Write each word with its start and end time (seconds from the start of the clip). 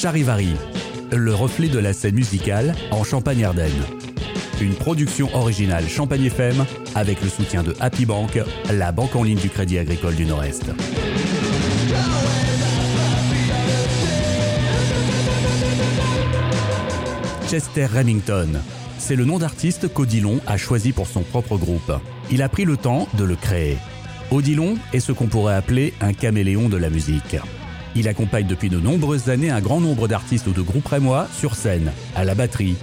Charivari, 0.00 0.54
le 1.12 1.34
reflet 1.34 1.68
de 1.68 1.78
la 1.78 1.92
scène 1.92 2.14
musicale 2.14 2.74
en 2.90 3.04
Champagne-Ardenne. 3.04 3.82
Une 4.62 4.72
production 4.72 5.28
originale 5.34 5.86
Champagne 5.90 6.24
FM 6.24 6.64
avec 6.94 7.20
le 7.20 7.28
soutien 7.28 7.62
de 7.62 7.76
Happy 7.80 8.06
Bank, 8.06 8.38
la 8.72 8.92
banque 8.92 9.14
en 9.14 9.24
ligne 9.24 9.38
du 9.38 9.50
Crédit 9.50 9.76
Agricole 9.76 10.14
du 10.14 10.24
Nord-Est. 10.24 10.70
Chester 17.50 17.84
Remington, 17.84 18.48
c'est 18.96 19.16
le 19.16 19.26
nom 19.26 19.38
d'artiste 19.38 19.92
qu'Odilon 19.92 20.40
a 20.46 20.56
choisi 20.56 20.92
pour 20.92 21.08
son 21.08 21.20
propre 21.20 21.58
groupe. 21.58 21.92
Il 22.30 22.40
a 22.40 22.48
pris 22.48 22.64
le 22.64 22.78
temps 22.78 23.06
de 23.18 23.24
le 23.24 23.36
créer. 23.36 23.76
Odilon 24.30 24.78
est 24.94 25.00
ce 25.00 25.12
qu'on 25.12 25.26
pourrait 25.26 25.56
appeler 25.56 25.92
un 26.00 26.14
caméléon 26.14 26.70
de 26.70 26.78
la 26.78 26.88
musique. 26.88 27.36
Il 27.96 28.08
accompagne 28.08 28.46
depuis 28.46 28.68
de 28.68 28.78
nombreuses 28.78 29.30
années 29.30 29.50
un 29.50 29.60
grand 29.60 29.80
nombre 29.80 30.08
d'artistes 30.08 30.46
ou 30.46 30.52
de 30.52 30.62
groupes 30.62 30.86
rémois 30.86 31.28
sur 31.32 31.54
scène, 31.54 31.92
à 32.14 32.24
la 32.24 32.34
batterie, 32.34 32.76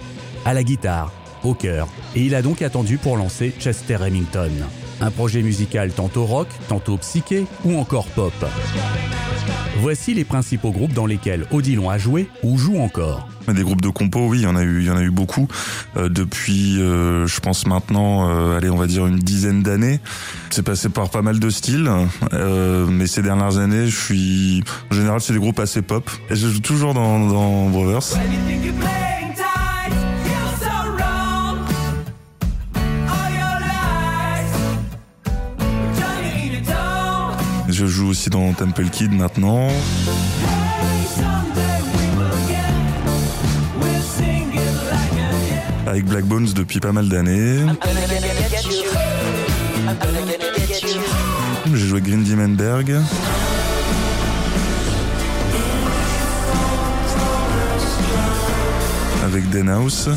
à 0.45 0.53
la 0.53 0.63
guitare, 0.63 1.11
au 1.43 1.53
chœur, 1.53 1.87
et 2.15 2.21
il 2.21 2.35
a 2.35 2.41
donc 2.41 2.61
attendu 2.61 2.97
pour 2.97 3.17
lancer 3.17 3.53
Chester 3.59 3.95
Remington. 3.95 4.51
Un 4.99 5.11
projet 5.11 5.41
musical 5.41 5.91
tantôt 5.91 6.25
rock, 6.25 6.47
tantôt 6.67 6.97
psyché 6.97 7.45
ou 7.63 7.77
encore 7.77 8.07
pop. 8.07 8.33
Voici 9.79 10.13
les 10.13 10.23
principaux 10.23 10.71
groupes 10.71 10.93
dans 10.93 11.05
lesquels 11.05 11.45
Odilon 11.51 11.89
a 11.89 11.97
joué 11.97 12.29
ou 12.43 12.57
joue 12.57 12.79
encore. 12.79 13.27
Des 13.47 13.63
groupes 13.63 13.81
de 13.81 13.89
compo, 13.89 14.27
oui, 14.27 14.39
il 14.39 14.43
y 14.43 14.47
en 14.47 14.55
a 14.55 14.63
eu, 14.63 14.81
il 14.81 14.87
y 14.87 14.89
en 14.89 14.97
a 14.97 15.03
eu 15.03 15.11
beaucoup 15.11 15.47
euh, 15.95 16.09
depuis, 16.09 16.81
euh, 16.81 17.27
je 17.27 17.39
pense 17.39 17.65
maintenant, 17.65 18.29
euh, 18.29 18.57
allez, 18.57 18.69
on 18.69 18.75
va 18.75 18.87
dire 18.87 19.07
une 19.07 19.19
dizaine 19.19 19.63
d'années. 19.63 20.01
C'est 20.49 20.63
passé 20.63 20.89
par 20.89 21.09
pas 21.09 21.21
mal 21.21 21.39
de 21.39 21.49
styles, 21.49 21.89
mais 22.89 23.07
ces 23.07 23.21
dernières 23.21 23.57
années, 23.57 23.87
je 23.87 23.95
suis, 23.95 24.63
en 24.91 24.95
général, 24.95 25.21
c'est 25.21 25.33
des 25.33 25.39
groupes 25.39 25.59
assez 25.59 25.81
pop. 25.81 26.09
Et 26.29 26.35
je 26.35 26.47
joue 26.47 26.59
toujours 26.59 26.93
dans, 26.93 27.19
dans 27.19 27.69
Brothers. 27.69 28.17
Je 37.77 37.85
joue 37.85 38.07
aussi 38.07 38.31
dans 38.31 38.51
Temple 38.53 38.89
Kid 38.89 39.11
maintenant. 39.13 39.67
Avec 45.85 46.05
Black 46.05 46.25
Bones 46.25 46.47
depuis 46.55 46.79
pas 46.79 46.91
mal 46.91 47.07
d'années. 47.07 47.59
J'ai 51.71 51.77
joué 51.77 52.01
Green 52.01 52.23
Dimenberg. 52.23 52.95
Avec 59.23 59.51
Denhouse 59.51 60.09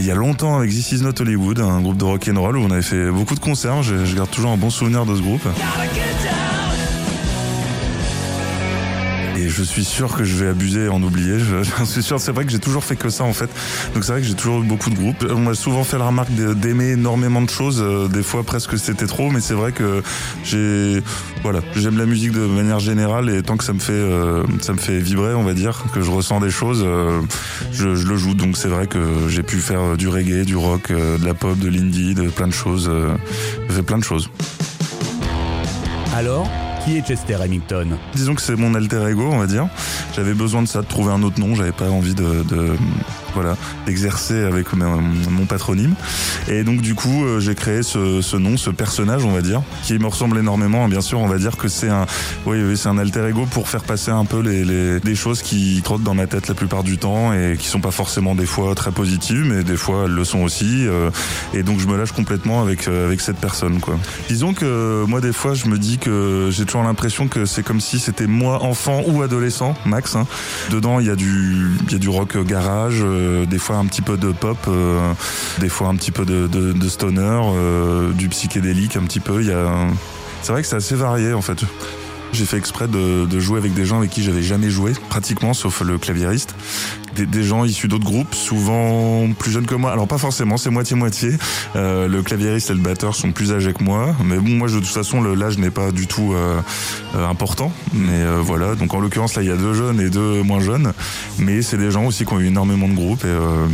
il 0.00 0.06
y 0.06 0.10
a 0.10 0.14
longtemps 0.14 0.58
avec 0.58 0.70
This 0.70 0.92
Is 0.92 1.02
Not 1.02 1.20
Hollywood, 1.20 1.60
un 1.60 1.80
groupe 1.82 1.98
de 1.98 2.04
rock 2.04 2.28
and 2.32 2.40
roll 2.40 2.56
où 2.56 2.62
on 2.64 2.70
avait 2.70 2.82
fait 2.82 3.10
beaucoup 3.10 3.34
de 3.34 3.40
concerts. 3.40 3.82
Je, 3.82 4.04
je 4.04 4.16
garde 4.16 4.30
toujours 4.30 4.50
un 4.50 4.56
bon 4.56 4.70
souvenir 4.70 5.04
de 5.04 5.14
ce 5.14 5.20
groupe. 5.20 5.46
Et 9.40 9.48
je 9.48 9.62
suis 9.62 9.84
sûr 9.84 10.14
que 10.14 10.24
je 10.24 10.36
vais 10.36 10.48
abuser 10.48 10.84
et 10.84 10.88
en 10.88 11.02
oublier. 11.02 11.38
Je, 11.38 11.84
suis 11.84 12.02
sûr, 12.02 12.20
c'est 12.20 12.32
vrai 12.32 12.44
que 12.44 12.50
j'ai 12.50 12.58
toujours 12.58 12.84
fait 12.84 12.96
que 12.96 13.08
ça 13.08 13.24
en 13.24 13.32
fait. 13.32 13.50
Donc 13.94 14.04
c'est 14.04 14.12
vrai 14.12 14.20
que 14.20 14.26
j'ai 14.26 14.34
toujours 14.34 14.62
eu 14.62 14.66
beaucoup 14.66 14.90
de 14.90 14.94
groupes. 14.94 15.26
On 15.30 15.40
m'a 15.40 15.54
souvent 15.54 15.84
fait 15.84 15.98
la 15.98 16.06
remarque 16.06 16.30
d'aimer 16.32 16.90
énormément 16.90 17.42
de 17.42 17.50
choses. 17.50 17.80
Euh, 17.80 18.08
des 18.08 18.22
fois 18.22 18.42
presque 18.42 18.78
c'était 18.78 19.06
trop, 19.06 19.30
mais 19.30 19.40
c'est 19.40 19.54
vrai 19.54 19.72
que 19.72 20.02
j'ai, 20.44 21.02
voilà, 21.42 21.60
j'aime 21.76 21.98
la 21.98 22.06
musique 22.06 22.32
de 22.32 22.46
manière 22.46 22.80
générale 22.80 23.30
et 23.30 23.42
tant 23.42 23.56
que 23.56 23.64
ça 23.64 23.72
me 23.72 23.78
fait, 23.78 23.92
euh, 23.92 24.42
ça 24.60 24.72
me 24.72 24.78
fait 24.78 24.98
vibrer, 24.98 25.34
on 25.34 25.44
va 25.44 25.54
dire, 25.54 25.84
que 25.94 26.00
je 26.00 26.10
ressens 26.10 26.40
des 26.40 26.50
choses, 26.50 26.82
euh, 26.84 27.20
je, 27.72 27.88
le 27.88 28.16
joue. 28.16 28.34
Donc 28.34 28.56
c'est 28.56 28.68
vrai 28.68 28.86
que 28.86 29.00
j'ai 29.28 29.42
pu 29.42 29.56
faire 29.56 29.96
du 29.96 30.08
reggae, 30.08 30.44
du 30.44 30.56
rock, 30.56 30.92
de 30.92 31.24
la 31.24 31.34
pop, 31.34 31.58
de 31.58 31.68
l'indie, 31.68 32.14
de 32.14 32.28
plein 32.28 32.48
de 32.48 32.52
choses. 32.52 32.90
j'ai 33.68 33.74
fait 33.74 33.82
plein 33.82 33.98
de 33.98 34.04
choses. 34.04 34.30
Alors? 36.14 36.48
Qui 36.84 36.96
est 36.96 37.02
Chester 37.06 37.36
Remington 37.36 37.86
Disons 38.14 38.34
que 38.34 38.42
c'est 38.42 38.56
mon 38.56 38.74
alter 38.74 39.08
ego, 39.10 39.28
on 39.30 39.38
va 39.38 39.46
dire. 39.46 39.68
J'avais 40.14 40.34
besoin 40.34 40.62
de 40.62 40.68
ça, 40.68 40.82
de 40.82 40.86
trouver 40.86 41.12
un 41.12 41.22
autre 41.22 41.40
nom. 41.40 41.54
J'avais 41.54 41.72
pas 41.72 41.88
envie 41.88 42.14
de, 42.14 42.42
de 42.44 42.72
voilà, 43.34 43.56
d'exercer 43.86 44.42
avec 44.42 44.72
mon 44.72 45.46
patronyme. 45.46 45.94
Et 46.48 46.64
donc 46.64 46.80
du 46.80 46.94
coup, 46.94 47.24
euh, 47.24 47.40
j'ai 47.40 47.54
créé 47.54 47.82
ce, 47.82 48.20
ce, 48.20 48.36
nom, 48.36 48.56
ce 48.56 48.70
personnage, 48.70 49.24
on 49.24 49.32
va 49.32 49.42
dire, 49.42 49.62
qui 49.82 49.98
me 49.98 50.06
ressemble 50.06 50.38
énormément. 50.38 50.88
Bien 50.88 51.00
sûr, 51.00 51.20
on 51.20 51.28
va 51.28 51.38
dire 51.38 51.56
que 51.56 51.68
c'est 51.68 51.88
un, 51.88 52.06
oui, 52.46 52.76
c'est 52.76 52.88
un 52.88 52.98
alter 52.98 53.26
ego 53.28 53.46
pour 53.50 53.68
faire 53.68 53.82
passer 53.82 54.10
un 54.10 54.24
peu 54.24 54.40
les, 54.40 54.64
les, 54.64 55.00
des 55.00 55.14
choses 55.14 55.42
qui 55.42 55.80
trottent 55.82 56.02
dans 56.02 56.14
ma 56.14 56.26
tête 56.26 56.48
la 56.48 56.54
plupart 56.54 56.82
du 56.82 56.98
temps 56.98 57.32
et 57.32 57.56
qui 57.58 57.66
sont 57.66 57.80
pas 57.80 57.90
forcément 57.90 58.34
des 58.34 58.46
fois 58.46 58.74
très 58.74 58.92
positives, 58.92 59.44
mais 59.44 59.62
des 59.64 59.76
fois 59.76 60.04
elles 60.06 60.12
le 60.12 60.24
sont 60.24 60.40
aussi. 60.40 60.86
Euh, 60.86 61.10
et 61.54 61.62
donc 61.62 61.80
je 61.80 61.86
me 61.86 61.96
lâche 61.96 62.12
complètement 62.12 62.62
avec 62.62 62.88
euh, 62.88 63.06
avec 63.06 63.20
cette 63.20 63.38
personne, 63.38 63.80
quoi. 63.80 63.98
Disons 64.28 64.54
que 64.54 65.04
moi 65.06 65.20
des 65.20 65.32
fois, 65.32 65.54
je 65.54 65.66
me 65.66 65.78
dis 65.78 65.98
que 65.98 66.48
j'ai 66.50 66.64
toujours 66.64 66.82
l'impression 66.82 67.28
que 67.28 67.44
c'est 67.44 67.62
comme 67.62 67.80
si 67.80 67.98
c'était 67.98 68.26
moi 68.26 68.62
enfant 68.62 69.02
ou 69.06 69.22
adolescent, 69.22 69.74
max. 69.86 70.16
Hein. 70.16 70.26
Dedans, 70.70 71.00
il 71.00 71.06
y 71.06 71.10
a 71.10 71.16
du 71.16 71.70
il 71.86 71.92
y 71.92 71.94
a 71.94 71.98
du 71.98 72.08
rock 72.08 72.36
garage, 72.44 73.02
des 73.46 73.58
fois 73.58 73.76
un 73.76 73.86
petit 73.86 74.02
peu 74.02 74.16
de 74.16 74.32
pop, 74.32 74.58
euh, 74.68 75.12
des 75.58 75.68
fois 75.68 75.88
un 75.88 75.96
petit 75.96 76.10
peu 76.10 76.24
de 76.24 76.88
stoner, 76.88 77.40
euh, 77.54 78.12
du 78.12 78.28
psychédélique 78.28 78.96
un 78.96 79.02
petit 79.02 79.20
peu. 79.20 79.40
Il 79.42 79.48
y 79.48 79.52
a 79.52 79.86
c'est 80.42 80.52
vrai 80.52 80.62
que 80.62 80.68
c'est 80.68 80.76
assez 80.76 80.94
varié 80.94 81.32
en 81.32 81.42
fait. 81.42 81.64
J'ai 82.32 82.44
fait 82.44 82.56
exprès 82.56 82.86
de, 82.86 83.26
de, 83.26 83.40
jouer 83.40 83.58
avec 83.58 83.74
des 83.74 83.84
gens 83.84 83.98
avec 83.98 84.10
qui 84.10 84.22
j'avais 84.22 84.42
jamais 84.42 84.70
joué, 84.70 84.92
pratiquement, 85.08 85.52
sauf 85.52 85.80
le 85.82 85.98
claviériste. 85.98 86.54
Des, 87.16 87.26
des 87.26 87.42
gens 87.42 87.64
issus 87.64 87.88
d'autres 87.88 88.04
groupes, 88.04 88.34
souvent 88.34 89.28
plus 89.36 89.50
jeunes 89.50 89.66
que 89.66 89.74
moi. 89.74 89.90
Alors 89.90 90.06
pas 90.06 90.18
forcément, 90.18 90.56
c'est 90.56 90.70
moitié-moitié. 90.70 91.32
Euh, 91.74 92.06
le 92.06 92.22
claviériste 92.22 92.70
et 92.70 92.74
le 92.74 92.80
batteur 92.80 93.16
sont 93.16 93.32
plus 93.32 93.52
âgés 93.52 93.72
que 93.72 93.82
moi. 93.82 94.14
Mais 94.24 94.36
bon, 94.36 94.50
moi, 94.50 94.68
de 94.68 94.74
toute 94.74 94.86
façon, 94.86 95.20
l'âge 95.22 95.58
n'est 95.58 95.70
pas 95.70 95.90
du 95.90 96.06
tout 96.06 96.32
euh, 96.32 96.60
euh, 97.16 97.28
important. 97.28 97.72
Mais 97.92 98.22
euh, 98.22 98.40
voilà, 98.40 98.76
donc 98.76 98.94
en 98.94 99.00
l'occurrence, 99.00 99.34
là, 99.34 99.42
il 99.42 99.48
y 99.48 99.52
a 99.52 99.56
deux 99.56 99.74
jeunes 99.74 100.00
et 100.00 100.10
deux 100.10 100.42
moins 100.42 100.60
jeunes. 100.60 100.92
Mais 101.38 101.62
c'est 101.62 101.78
des 101.78 101.90
gens 101.90 102.06
aussi 102.06 102.24
qui 102.24 102.32
ont 102.32 102.40
eu 102.40 102.46
énormément 102.46 102.88
de 102.88 102.94
groupes. 102.94 103.24
Et, 103.24 103.28
euh, 103.28 103.66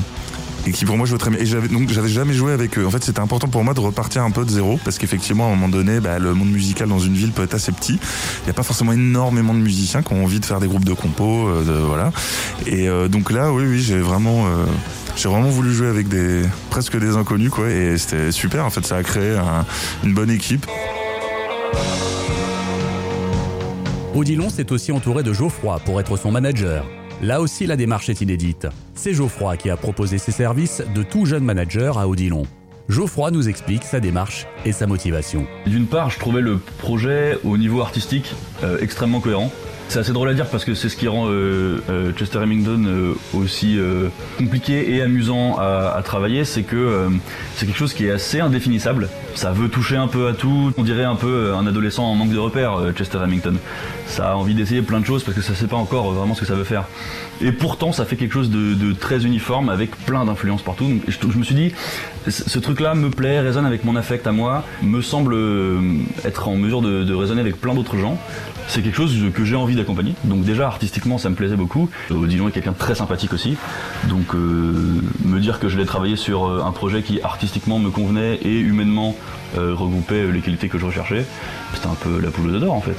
et 0.66 0.72
qui 0.72 0.84
pour 0.84 0.96
moi 0.96 1.06
jouent 1.06 1.18
très 1.18 1.30
bien. 1.30 1.38
Et 1.38 1.46
j'avais 1.46 1.68
donc 1.68 1.90
j'avais 1.90 2.08
jamais 2.08 2.34
joué 2.34 2.52
avec 2.52 2.76
eux. 2.78 2.86
En 2.86 2.90
fait, 2.90 3.02
c'était 3.02 3.20
important 3.20 3.48
pour 3.48 3.62
moi 3.64 3.72
de 3.72 3.80
repartir 3.80 4.22
un 4.22 4.30
peu 4.30 4.44
de 4.44 4.50
zéro 4.50 4.78
parce 4.84 4.98
qu'effectivement, 4.98 5.44
à 5.44 5.46
un 5.48 5.50
moment 5.50 5.68
donné, 5.68 6.00
bah, 6.00 6.18
le 6.18 6.34
monde 6.34 6.50
musical 6.50 6.88
dans 6.88 6.98
une 6.98 7.14
ville 7.14 7.32
peut 7.32 7.44
être 7.44 7.54
assez 7.54 7.72
petit. 7.72 7.98
Il 8.42 8.44
n'y 8.44 8.50
a 8.50 8.54
pas 8.54 8.64
forcément 8.64 8.92
énormément 8.92 9.54
de 9.54 9.60
musiciens 9.60 10.02
qui 10.02 10.12
ont 10.12 10.24
envie 10.24 10.40
de 10.40 10.44
faire 10.44 10.60
des 10.60 10.66
groupes 10.66 10.84
de 10.84 10.92
compos, 10.92 11.48
euh, 11.48 11.84
voilà. 11.86 12.10
Et 12.66 12.88
euh, 12.88 13.08
donc 13.08 13.30
là, 13.30 13.52
oui, 13.52 13.64
oui, 13.66 13.80
j'ai 13.80 13.98
vraiment. 13.98 14.46
Euh, 14.46 14.64
j'ai 15.16 15.30
vraiment 15.30 15.48
voulu 15.48 15.72
jouer 15.72 15.88
avec 15.88 16.08
des 16.08 16.42
presque 16.68 16.98
des 16.98 17.16
inconnus 17.16 17.48
quoi 17.48 17.70
et 17.70 17.96
c'était 17.96 18.30
super 18.32 18.66
en 18.66 18.70
fait 18.70 18.84
ça 18.84 18.96
a 18.96 19.02
créé 19.02 19.34
un, 19.34 19.64
une 20.04 20.12
bonne 20.12 20.30
équipe. 20.30 20.66
Odilon 24.14 24.50
s'est 24.50 24.70
aussi 24.72 24.92
entouré 24.92 25.22
de 25.22 25.32
Geoffroy 25.32 25.78
pour 25.86 26.00
être 26.00 26.18
son 26.18 26.30
manager. 26.30 26.84
Là 27.22 27.40
aussi, 27.40 27.66
la 27.66 27.76
démarche 27.76 28.10
est 28.10 28.20
inédite. 28.20 28.66
C'est 28.94 29.14
Geoffroy 29.14 29.56
qui 29.56 29.70
a 29.70 29.76
proposé 29.76 30.18
ses 30.18 30.32
services 30.32 30.82
de 30.94 31.02
tout 31.02 31.24
jeune 31.24 31.44
manager 31.44 31.98
à 31.98 32.08
Odilon. 32.08 32.42
Geoffroy 32.90 33.30
nous 33.30 33.48
explique 33.48 33.84
sa 33.84 34.00
démarche 34.00 34.46
et 34.64 34.72
sa 34.72 34.86
motivation. 34.86 35.46
D'une 35.66 35.86
part, 35.86 36.10
je 36.10 36.18
trouvais 36.18 36.42
le 36.42 36.58
projet 36.58 37.38
au 37.42 37.56
niveau 37.56 37.80
artistique 37.80 38.34
euh, 38.62 38.78
extrêmement 38.80 39.20
cohérent. 39.20 39.50
C'est 39.88 40.00
assez 40.00 40.12
drôle 40.12 40.28
à 40.28 40.34
dire 40.34 40.46
parce 40.46 40.64
que 40.64 40.74
c'est 40.74 40.88
ce 40.88 40.96
qui 40.96 41.06
rend 41.06 41.28
euh, 41.28 41.80
euh, 41.88 42.12
Chester 42.12 42.38
Remington 42.38 42.84
euh, 42.86 43.14
aussi 43.34 43.78
euh, 43.78 44.08
compliqué 44.36 44.94
et 44.94 45.00
amusant 45.00 45.58
à, 45.58 46.02
travailler, 46.04 46.44
c'est 46.44 46.62
que 46.62 47.08
c'est 47.56 47.66
quelque 47.66 47.78
chose 47.78 47.92
qui 47.92 48.06
est 48.06 48.10
assez 48.10 48.40
indéfinissable. 48.40 49.08
Ça 49.34 49.50
veut 49.50 49.68
toucher 49.68 49.96
un 49.96 50.06
peu 50.06 50.28
à 50.28 50.34
tout. 50.34 50.72
On 50.76 50.82
dirait 50.82 51.04
un 51.04 51.16
peu 51.16 51.52
un 51.54 51.66
adolescent 51.66 52.04
en 52.04 52.14
manque 52.14 52.30
de 52.30 52.38
repères, 52.38 52.92
Chester 52.94 53.18
Remington. 53.18 53.54
Ça 54.06 54.30
a 54.30 54.34
envie 54.34 54.54
d'essayer 54.54 54.82
plein 54.82 55.00
de 55.00 55.06
choses 55.06 55.24
parce 55.24 55.36
que 55.36 55.42
ça 55.42 55.54
sait 55.54 55.66
pas 55.66 55.76
encore 55.76 56.12
vraiment 56.12 56.34
ce 56.34 56.40
que 56.40 56.46
ça 56.46 56.54
veut 56.54 56.64
faire. 56.64 56.84
Et 57.40 57.50
pourtant, 57.50 57.92
ça 57.92 58.04
fait 58.04 58.16
quelque 58.16 58.32
chose 58.32 58.50
de, 58.50 58.92
très 58.92 59.24
uniforme 59.24 59.68
avec 59.68 59.90
plein 60.04 60.24
d'influences 60.24 60.62
partout. 60.62 60.84
Donc, 60.84 61.02
je, 61.08 61.38
me 61.38 61.44
suis 61.44 61.54
dit, 61.54 61.72
ce 62.28 62.58
truc-là 62.58 62.94
me 62.94 63.10
plaît, 63.10 63.40
résonne 63.40 63.66
avec 63.66 63.84
mon 63.84 63.96
affect 63.96 64.26
à 64.26 64.32
moi, 64.32 64.64
me 64.82 65.00
semble 65.00 65.36
être 66.24 66.48
en 66.48 66.56
mesure 66.56 66.82
de, 66.82 67.02
de 67.02 67.14
raisonner 67.14 67.40
avec 67.40 67.60
plein 67.60 67.74
d'autres 67.74 67.96
gens. 67.96 68.18
C'est 68.68 68.82
quelque 68.82 68.96
chose 68.96 69.14
que 69.34 69.44
j'ai 69.44 69.56
envie 69.56 69.75
Donc 70.24 70.44
déjà 70.44 70.66
artistiquement 70.66 71.18
ça 71.18 71.30
me 71.30 71.34
plaisait 71.34 71.56
beaucoup. 71.56 71.88
Odilon 72.10 72.48
est 72.48 72.52
quelqu'un 72.52 72.72
de 72.72 72.78
très 72.78 72.94
sympathique 72.94 73.32
aussi. 73.32 73.56
Donc 74.08 74.34
euh, 74.34 75.00
me 75.24 75.40
dire 75.40 75.60
que 75.60 75.68
je 75.68 75.76
l'ai 75.76 75.86
travaillé 75.86 76.16
sur 76.16 76.64
un 76.64 76.72
projet 76.72 77.02
qui 77.02 77.20
artistiquement 77.22 77.78
me 77.78 77.90
convenait 77.90 78.36
et 78.36 78.58
humainement 78.58 79.14
euh, 79.56 79.74
regroupait 79.74 80.30
les 80.32 80.40
qualités 80.40 80.68
que 80.68 80.78
je 80.78 80.86
recherchais, 80.86 81.24
c'était 81.74 81.86
un 81.86 81.94
peu 81.94 82.20
la 82.20 82.30
poule 82.30 82.58
d'or 82.58 82.74
en 82.74 82.80
fait. 82.80 82.96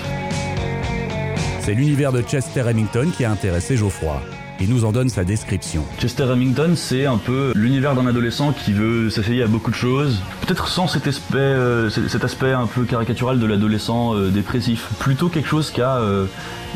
C'est 1.60 1.74
l'univers 1.74 2.12
de 2.12 2.22
Chester 2.22 2.62
Remington 2.62 3.10
qui 3.16 3.26
a 3.26 3.32
intéressé 3.32 3.76
Geoffroy. 3.76 4.22
Et 4.60 4.68
nous 4.68 4.86
en 4.86 4.92
donne 4.92 5.10
sa 5.10 5.24
description. 5.24 5.84
Chester 6.00 6.24
Remington, 6.24 6.74
c'est 6.76 7.06
un 7.06 7.18
peu 7.18 7.52
l'univers 7.56 7.96
d'un 7.96 8.08
adolescent 8.08 8.52
qui 8.52 8.74
veut 8.74 9.10
s'essayer 9.10 9.44
à 9.44 9.48
beaucoup 9.48 9.72
de 9.72 9.76
choses, 9.76 10.22
peut-être 10.42 10.68
sans 10.68 10.88
cet 10.88 11.08
aspect, 11.08 11.38
euh, 11.38 11.90
cet 11.90 12.24
aspect 12.24 12.52
un 12.52 12.68
peu 12.68 12.84
caricatural 12.84 13.40
de 13.40 13.46
l'adolescent 13.46 14.16
euh, 14.16 14.30
dépressif, 14.30 14.90
plutôt 15.00 15.30
quelque 15.30 15.48
chose 15.48 15.72
qui 15.72 15.82
a 15.82 15.98
euh, 15.98 16.26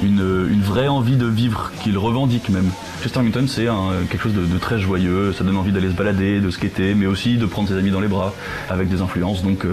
une, 0.04 0.62
vraie 0.62 0.88
envie 0.88 1.16
de 1.16 1.26
vivre, 1.26 1.72
qu'il 1.84 1.98
revendique 1.98 2.50
même. 2.50 2.70
Chester 3.02 3.20
Remington, 3.20 3.46
c'est 3.48 3.68
quelque 4.10 4.22
chose 4.22 4.34
de, 4.34 4.46
de, 4.46 4.58
très 4.60 4.80
joyeux, 4.80 5.34
ça 5.34 5.44
donne 5.44 5.58
envie 5.58 5.72
d'aller 5.72 5.90
se 5.90 5.96
balader, 5.96 6.40
de 6.40 6.50
skater, 6.52 6.94
mais 6.94 7.08
aussi 7.08 7.38
de 7.38 7.46
prendre 7.46 7.68
ses 7.68 7.76
amis 7.76 7.92
dans 7.92 8.00
les 8.00 8.08
bras, 8.08 8.34
avec 8.70 8.90
des 8.90 9.02
influences 9.02 9.44
donc 9.44 9.66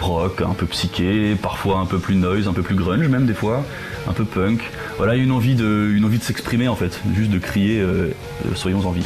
rock, 0.00 0.40
un 0.40 0.54
peu 0.54 0.66
psyché, 0.66 1.36
parfois 1.40 1.78
un 1.78 1.86
peu 1.86 1.98
plus 1.98 2.14
noise, 2.14 2.46
un 2.46 2.52
peu 2.52 2.62
plus 2.62 2.76
grunge 2.76 3.08
même 3.08 3.26
des 3.26 3.34
fois, 3.34 3.64
un 4.08 4.12
peu 4.12 4.24
punk. 4.24 4.60
Voilà, 4.96 5.16
une 5.16 5.32
envie 5.32 5.54
de, 5.54 5.92
une 5.94 6.04
envie 6.04 6.18
de 6.18 6.24
s'exprimer 6.24 6.68
en 6.68 6.76
fait, 6.76 7.00
juste 7.14 7.30
de 7.30 7.38
crier 7.38 7.80
euh, 7.80 8.10
soyons 8.54 8.86
en 8.86 8.92
vie. 8.92 9.04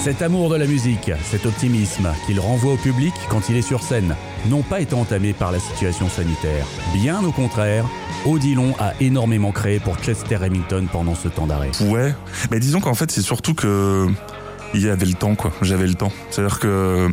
Cet 0.00 0.22
amour 0.22 0.48
de 0.48 0.56
la 0.56 0.66
musique, 0.66 1.10
cet 1.24 1.44
optimisme 1.44 2.08
qu'il 2.24 2.40
renvoie 2.40 2.72
au 2.72 2.76
public 2.78 3.12
quand 3.28 3.50
il 3.50 3.56
est 3.56 3.62
sur 3.62 3.82
scène, 3.82 4.16
n'ont 4.48 4.62
pas 4.62 4.80
été 4.80 4.94
entamés 4.94 5.34
par 5.34 5.52
la 5.52 5.58
situation 5.58 6.08
sanitaire. 6.08 6.64
Bien 6.94 7.22
au 7.22 7.32
contraire, 7.32 7.84
Odilon 8.24 8.74
a 8.78 8.94
énormément 9.00 9.52
créé 9.52 9.78
pour 9.78 9.96
Chester 9.98 10.36
Remington 10.36 10.86
pendant 10.90 11.14
ce 11.14 11.28
temps 11.28 11.46
d'arrêt. 11.46 11.70
Ouais, 11.82 12.14
mais 12.50 12.60
disons 12.60 12.80
qu'en 12.80 12.94
fait 12.94 13.10
c'est 13.10 13.20
surtout 13.20 13.52
que 13.52 14.08
il 14.74 14.82
y 14.82 14.88
avait 14.88 15.06
le 15.06 15.14
temps 15.14 15.34
quoi. 15.34 15.52
J'avais 15.62 15.86
le 15.86 15.94
temps. 15.94 16.12
C'est 16.30 16.42
à 16.42 16.46
dire 16.46 16.58
que 16.58 17.10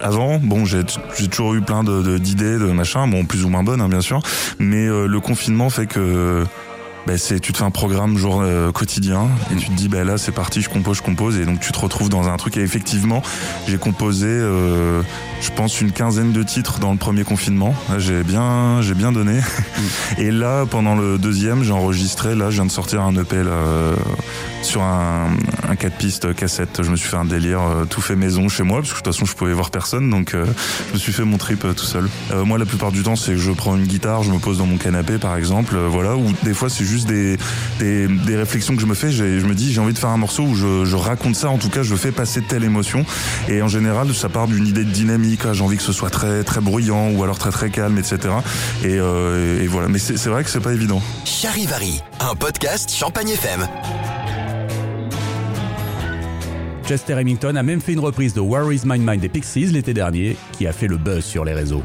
avant 0.00 0.38
bon 0.38 0.64
j'ai 0.64 0.84
toujours 1.30 1.54
eu 1.54 1.62
plein 1.62 1.82
de 1.82 2.18
d'idées 2.18 2.58
de, 2.58 2.66
machin 2.66 3.08
bon 3.08 3.24
plus 3.24 3.44
ou 3.44 3.48
moins 3.48 3.62
bonnes 3.62 3.80
hein, 3.80 3.88
bien 3.88 4.00
sûr. 4.00 4.20
Mais 4.58 4.86
euh, 4.86 5.06
le 5.06 5.20
confinement 5.20 5.70
fait 5.70 5.86
que 5.86 6.44
bah, 7.06 7.18
c'est 7.18 7.40
tu 7.40 7.52
te 7.52 7.58
fais 7.58 7.64
un 7.64 7.70
programme 7.70 8.16
jour 8.16 8.40
euh, 8.42 8.70
quotidien 8.72 9.28
et 9.52 9.56
tu 9.56 9.68
te 9.68 9.74
dis 9.74 9.88
bah 9.88 10.04
là 10.04 10.18
c'est 10.18 10.32
parti 10.32 10.60
je 10.60 10.68
compose 10.68 10.98
je 10.98 11.02
compose 11.02 11.38
et 11.38 11.44
donc 11.44 11.60
tu 11.60 11.72
te 11.72 11.78
retrouves 11.78 12.08
dans 12.08 12.28
un 12.28 12.36
truc 12.36 12.56
et 12.56 12.60
effectivement 12.60 13.22
j'ai 13.66 13.78
composé 13.78 14.28
euh, 14.28 15.02
je 15.40 15.50
pense 15.50 15.80
une 15.80 15.92
quinzaine 15.92 16.32
de 16.32 16.42
titres 16.42 16.78
dans 16.78 16.92
le 16.92 16.98
premier 16.98 17.24
confinement 17.24 17.74
j'ai 17.98 18.22
bien 18.22 18.80
j'ai 18.82 18.94
bien 18.94 19.12
donné 19.12 19.40
mm. 19.40 20.20
et 20.20 20.30
là 20.30 20.64
pendant 20.66 20.94
le 20.94 21.18
deuxième 21.18 21.64
j'ai 21.64 21.72
enregistré 21.72 22.34
là 22.34 22.50
je 22.50 22.56
viens 22.56 22.66
de 22.66 22.70
sortir 22.70 23.02
un 23.02 23.16
EP 23.16 23.42
là, 23.42 23.52
sur 24.62 24.82
un, 24.82 25.28
un 25.68 25.76
4 25.76 25.96
pistes 25.96 26.34
cassette. 26.34 26.82
Je 26.82 26.90
me 26.90 26.96
suis 26.96 27.08
fait 27.08 27.16
un 27.16 27.24
délire 27.24 27.60
euh, 27.60 27.84
tout 27.84 28.00
fait 28.00 28.16
maison 28.16 28.48
chez 28.48 28.62
moi, 28.62 28.78
parce 28.78 28.90
que 28.90 28.98
de 28.98 29.02
toute 29.02 29.12
façon 29.12 29.24
je 29.24 29.34
pouvais 29.34 29.52
voir 29.52 29.70
personne, 29.70 30.08
donc 30.08 30.34
euh, 30.34 30.46
je 30.88 30.94
me 30.94 30.98
suis 30.98 31.12
fait 31.12 31.24
mon 31.24 31.38
trip 31.38 31.64
euh, 31.64 31.72
tout 31.72 31.84
seul. 31.84 32.08
moi 32.44 32.58
la 32.58 32.64
plupart 32.64 32.92
du 32.92 33.02
temps 33.02 33.16
c'est 33.16 33.32
que 33.32 33.38
je 33.38 33.50
prends 33.50 33.76
une 33.76 33.86
guitare, 33.86 34.22
je 34.22 34.30
me 34.30 34.38
pose 34.38 34.58
dans 34.58 34.66
mon 34.66 34.76
canapé 34.76 35.18
par 35.18 35.36
exemple, 35.36 35.76
voilà, 35.76 36.16
ou 36.16 36.32
des 36.42 36.54
fois 36.54 36.68
c'est 36.68 36.84
juste 36.84 36.91
des, 37.00 37.36
des, 37.78 38.06
des, 38.06 38.36
réflexions 38.36 38.74
que 38.74 38.80
je 38.80 38.86
me 38.86 38.94
fais, 38.94 39.10
je 39.10 39.24
me 39.24 39.54
dis 39.54 39.72
j'ai 39.72 39.80
envie 39.80 39.92
de 39.92 39.98
faire 39.98 40.10
un 40.10 40.16
morceau 40.16 40.44
où 40.44 40.54
je, 40.54 40.84
je, 40.84 40.96
raconte 40.96 41.36
ça, 41.36 41.50
en 41.50 41.58
tout 41.58 41.68
cas 41.68 41.82
je 41.82 41.94
fais 41.94 42.12
passer 42.12 42.42
telle 42.42 42.64
émotion, 42.64 43.04
et 43.48 43.62
en 43.62 43.68
général 43.68 44.12
ça 44.14 44.28
part 44.28 44.46
d'une 44.46 44.66
idée 44.66 44.84
de 44.84 44.90
dynamique, 44.90 45.40
ah, 45.44 45.52
j'ai 45.52 45.62
envie 45.62 45.76
que 45.76 45.82
ce 45.82 45.92
soit 45.92 46.10
très 46.10 46.44
très 46.44 46.60
bruyant, 46.60 47.10
ou 47.10 47.22
alors 47.22 47.38
très 47.38 47.50
très 47.50 47.70
calme, 47.70 47.98
etc. 47.98 48.34
Et, 48.84 48.96
et 48.96 49.66
voilà, 49.66 49.88
mais 49.88 49.98
c'est 49.98 50.28
vrai 50.28 50.44
que 50.44 50.50
c'est 50.50 50.60
pas 50.60 50.72
évident. 50.72 51.02
Charivari, 51.24 52.00
un 52.20 52.34
podcast 52.34 52.90
Champagne 52.94 53.30
FM. 53.30 53.66
Chester 56.86 57.14
Remington 57.14 57.54
a 57.56 57.62
même 57.62 57.80
fait 57.80 57.92
une 57.92 58.00
reprise 58.00 58.34
de 58.34 58.40
Where 58.40 58.72
Is 58.72 58.82
My 58.84 58.98
Mind 58.98 59.20
des 59.20 59.28
Pixies 59.28 59.66
l'été 59.66 59.94
dernier, 59.94 60.36
qui 60.52 60.66
a 60.66 60.72
fait 60.72 60.88
le 60.88 60.98
buzz 60.98 61.24
sur 61.24 61.44
les 61.44 61.54
réseaux. 61.54 61.82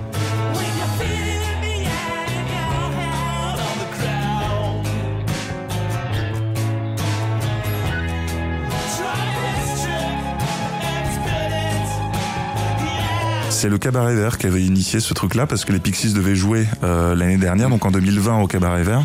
C'est 13.57 13.69
le 13.69 13.79
Cabaret 13.79 14.13
Vert 14.13 14.37
qui 14.37 14.45
avait 14.45 14.61
initié 14.61 14.99
ce 14.99 15.15
truc-là 15.15 15.47
parce 15.47 15.65
que 15.65 15.73
les 15.73 15.79
Pixies 15.79 16.13
devaient 16.13 16.35
jouer 16.35 16.67
euh, 16.83 17.15
l'année 17.15 17.37
dernière, 17.37 17.69
donc 17.69 17.83
en 17.85 17.89
2020 17.89 18.41
au 18.41 18.45
Cabaret 18.45 18.83
Vert, 18.83 19.01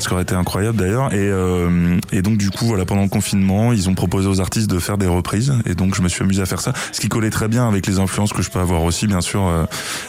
ce 0.00 0.08
qui 0.08 0.12
aurait 0.12 0.24
été 0.24 0.34
incroyable 0.34 0.76
d'ailleurs. 0.76 1.14
Et, 1.14 1.18
euh, 1.18 2.00
et 2.10 2.20
donc 2.20 2.36
du 2.36 2.50
coup, 2.50 2.66
voilà, 2.66 2.84
pendant 2.84 3.02
le 3.02 3.08
confinement, 3.08 3.72
ils 3.72 3.88
ont 3.88 3.94
proposé 3.94 4.26
aux 4.26 4.40
artistes 4.40 4.68
de 4.68 4.80
faire 4.80 4.98
des 4.98 5.06
reprises, 5.06 5.52
et 5.66 5.76
donc 5.76 5.94
je 5.94 6.02
me 6.02 6.08
suis 6.08 6.24
amusé 6.24 6.42
à 6.42 6.46
faire 6.46 6.60
ça, 6.60 6.72
ce 6.90 7.00
qui 7.00 7.08
collait 7.08 7.30
très 7.30 7.46
bien 7.46 7.68
avec 7.68 7.86
les 7.86 8.00
influences 8.00 8.32
que 8.32 8.42
je 8.42 8.50
peux 8.50 8.58
avoir 8.58 8.82
aussi, 8.82 9.06
bien 9.06 9.20
sûr, 9.20 9.46
euh, 9.46 9.64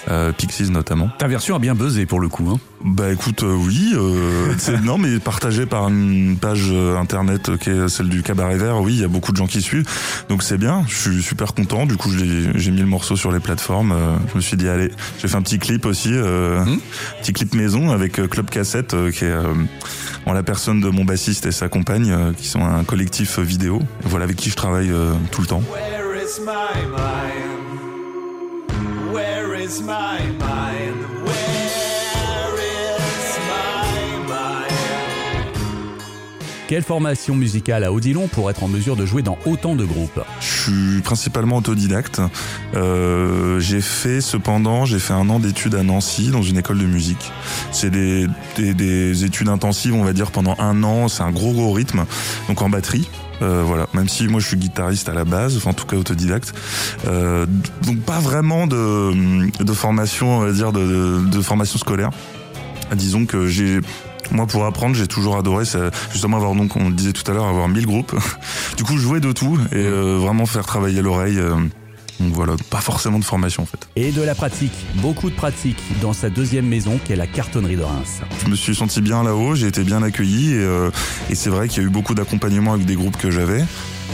euh 0.09 0.31
Pixies 0.31 0.71
notamment. 0.71 1.09
Ta 1.19 1.27
version 1.27 1.55
a 1.55 1.59
bien 1.59 1.75
buzzé 1.75 2.07
pour 2.07 2.19
le 2.19 2.29
coup. 2.29 2.49
Hein 2.49 2.59
bah 2.83 3.13
écoute, 3.13 3.43
euh, 3.43 3.55
oui, 3.55 3.93
euh, 3.93 4.53
non 4.83 4.97
mais 4.97 5.19
partagé 5.19 5.65
par 5.65 5.87
une 5.87 6.35
page 6.35 6.69
internet 6.99 7.55
qui 7.57 7.69
est 7.69 7.87
celle 7.87 8.09
du 8.09 8.23
Cabaret 8.23 8.57
Vert, 8.57 8.81
oui, 8.81 8.93
il 8.95 9.01
y 9.01 9.05
a 9.05 9.07
beaucoup 9.07 9.31
de 9.31 9.37
gens 9.37 9.47
qui 9.47 9.61
suivent, 9.61 9.87
donc 10.29 10.41
c'est 10.41 10.57
bien. 10.57 10.83
Je 10.87 10.95
suis 10.95 11.21
super 11.21 11.53
content. 11.53 11.85
Du 11.85 11.95
coup, 11.95 12.09
j'ai 12.11 12.71
mis 12.71 12.79
le 12.79 12.87
morceau 12.87 13.15
sur 13.15 13.31
les 13.31 13.39
plateformes 13.39 13.82
euh, 13.91 14.15
je 14.31 14.37
me 14.37 14.41
suis 14.41 14.57
dit 14.57 14.67
allez, 14.67 14.91
j'ai 15.19 15.27
fait 15.27 15.35
un 15.35 15.41
petit 15.41 15.59
clip 15.59 15.85
aussi, 15.85 16.09
euh, 16.11 16.63
hmm 16.63 16.79
petit 17.21 17.33
clip 17.33 17.53
maison 17.53 17.91
avec 17.91 18.19
euh, 18.19 18.27
Club 18.27 18.49
Cassette 18.49 18.95
qui 19.11 19.25
est 19.25 19.33
en 20.25 20.33
la 20.33 20.43
personne 20.43 20.81
de 20.81 20.89
mon 20.89 21.05
bassiste 21.05 21.45
et 21.45 21.51
sa 21.51 21.69
compagne 21.69 22.33
qui 22.37 22.47
sont 22.47 22.63
un 22.63 22.83
collectif 22.83 23.39
vidéo. 23.39 23.81
voilà 24.03 24.25
avec 24.25 24.37
qui 24.37 24.49
je 24.49 24.55
travaille 24.55 24.91
tout 25.31 25.41
le 25.41 25.47
temps. 25.47 25.63
Where 25.71 26.15
is 26.21 26.39
my 26.39 26.85
mind? 26.91 27.63
Where 29.13 29.55
is 29.55 29.81
my 29.81 30.19
mind? 30.39 31.12
Quelle 36.73 36.81
formation 36.81 37.35
musicale 37.35 37.83
a 37.83 37.93
Odilon 37.93 38.27
pour 38.27 38.49
être 38.49 38.63
en 38.63 38.67
mesure 38.67 38.95
de 38.95 39.05
jouer 39.05 39.21
dans 39.21 39.37
autant 39.45 39.75
de 39.75 39.85
groupes? 39.85 40.19
Je 40.39 40.47
suis 40.47 41.01
principalement 41.03 41.57
autodidacte. 41.57 42.19
Euh, 42.73 43.59
j'ai 43.59 43.79
fait 43.79 44.21
cependant, 44.21 44.83
j'ai 44.85 44.97
fait 44.97 45.13
un 45.13 45.29
an 45.29 45.39
d'études 45.39 45.75
à 45.75 45.83
Nancy 45.83 46.31
dans 46.31 46.41
une 46.41 46.57
école 46.57 46.79
de 46.79 46.87
musique. 46.87 47.31
C'est 47.71 47.91
des, 47.91 48.25
des, 48.55 48.73
des, 48.73 49.23
études 49.23 49.49
intensives, 49.49 49.93
on 49.93 50.03
va 50.03 50.13
dire 50.13 50.31
pendant 50.31 50.55
un 50.57 50.83
an. 50.83 51.09
C'est 51.09 51.21
un 51.21 51.29
gros 51.29 51.51
gros 51.51 51.73
rythme, 51.73 52.05
donc 52.47 52.59
en 52.63 52.71
batterie. 52.71 53.07
Euh, 53.43 53.61
voilà, 53.63 53.85
même 53.93 54.09
si 54.09 54.27
moi 54.27 54.39
je 54.39 54.47
suis 54.47 54.57
guitariste 54.57 55.07
à 55.09 55.13
la 55.13 55.25
base, 55.25 55.55
enfin 55.57 55.69
en 55.69 55.73
tout 55.73 55.85
cas 55.85 55.97
autodidacte, 55.97 56.55
euh, 57.05 57.45
donc 57.85 57.99
pas 57.99 58.19
vraiment 58.19 58.65
de, 58.65 59.13
formation, 59.73 60.37
on 60.37 60.39
va 60.39 60.51
dire 60.51 60.71
de 60.71 61.41
formation 61.43 61.77
scolaire. 61.77 62.09
Disons 62.95 63.25
que 63.27 63.47
j'ai 63.47 63.79
moi, 64.33 64.47
pour 64.47 64.65
apprendre, 64.65 64.95
j'ai 64.95 65.07
toujours 65.07 65.37
adoré, 65.37 65.63
justement 66.11 66.37
avoir 66.37 66.55
donc, 66.55 66.75
on 66.75 66.89
le 66.89 66.95
disait 66.95 67.13
tout 67.13 67.29
à 67.29 67.33
l'heure, 67.33 67.45
avoir 67.45 67.69
mille 67.69 67.85
groupes. 67.85 68.13
du 68.77 68.83
coup, 68.83 68.97
jouer 68.97 69.19
de 69.19 69.31
tout 69.31 69.59
et 69.71 69.75
euh, 69.75 70.17
vraiment 70.19 70.45
faire 70.45 70.65
travailler 70.65 71.01
l'oreille. 71.01 71.39
Euh, 71.39 71.55
donc 72.19 72.33
voilà, 72.33 72.53
pas 72.69 72.79
forcément 72.79 73.19
de 73.19 73.23
formation 73.23 73.63
en 73.63 73.65
fait. 73.65 73.87
Et 73.95 74.11
de 74.11 74.21
la 74.21 74.35
pratique, 74.35 74.73
beaucoup 74.95 75.29
de 75.29 75.35
pratique 75.35 75.81
dans 76.01 76.13
sa 76.13 76.29
deuxième 76.29 76.67
maison 76.67 76.99
qui 77.03 77.11
est 77.11 77.15
la 77.15 77.27
cartonnerie 77.27 77.75
de 77.75 77.81
Reims. 77.81 78.21
Je 78.43 78.49
me 78.49 78.55
suis 78.55 78.75
senti 78.75 79.01
bien 79.01 79.23
là-haut, 79.23 79.55
j'ai 79.55 79.67
été 79.67 79.83
bien 79.83 80.03
accueilli 80.03 80.53
et, 80.53 80.59
euh, 80.59 80.91
et 81.29 81.35
c'est 81.35 81.49
vrai 81.49 81.67
qu'il 81.67 81.81
y 81.81 81.85
a 81.85 81.87
eu 81.87 81.91
beaucoup 81.91 82.13
d'accompagnement 82.13 82.73
avec 82.73 82.85
des 82.85 82.95
groupes 82.95 83.17
que 83.17 83.31
j'avais. 83.31 83.63